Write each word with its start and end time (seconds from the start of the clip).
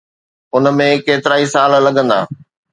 ان 0.55 0.65
۾ 0.79 0.87
ڪيترائي 1.05 1.45
سال 1.53 1.71
لڳندا. 1.85 2.19